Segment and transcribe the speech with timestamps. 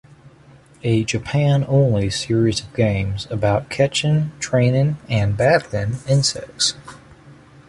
[0.81, 6.73] A Japan-only series of games about catching, training and battling insects.